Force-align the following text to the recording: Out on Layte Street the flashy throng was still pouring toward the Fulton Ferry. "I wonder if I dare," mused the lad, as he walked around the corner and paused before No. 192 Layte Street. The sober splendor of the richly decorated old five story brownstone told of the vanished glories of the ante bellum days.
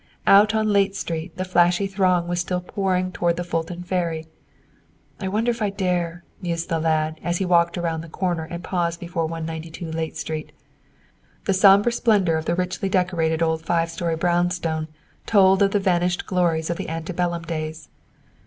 Out 0.25 0.55
on 0.55 0.65
Layte 0.69 0.95
Street 0.95 1.37
the 1.37 1.45
flashy 1.45 1.85
throng 1.85 2.27
was 2.27 2.39
still 2.39 2.59
pouring 2.59 3.11
toward 3.11 3.37
the 3.37 3.43
Fulton 3.43 3.83
Ferry. 3.83 4.25
"I 5.19 5.27
wonder 5.27 5.51
if 5.51 5.61
I 5.61 5.69
dare," 5.69 6.23
mused 6.41 6.69
the 6.69 6.79
lad, 6.79 7.19
as 7.23 7.37
he 7.37 7.45
walked 7.45 7.77
around 7.77 8.01
the 8.01 8.09
corner 8.09 8.45
and 8.45 8.63
paused 8.63 8.99
before 8.99 9.25
No. 9.25 9.33
192 9.33 9.91
Layte 9.91 10.15
Street. 10.17 10.53
The 11.45 11.53
sober 11.53 11.91
splendor 11.91 12.35
of 12.35 12.45
the 12.45 12.55
richly 12.55 12.89
decorated 12.89 13.43
old 13.43 13.61
five 13.63 13.91
story 13.91 14.15
brownstone 14.15 14.87
told 15.27 15.61
of 15.61 15.69
the 15.69 15.79
vanished 15.79 16.25
glories 16.25 16.71
of 16.71 16.77
the 16.77 16.89
ante 16.89 17.13
bellum 17.13 17.43
days. 17.43 17.87